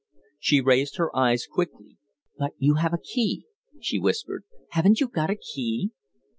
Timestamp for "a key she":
2.91-3.99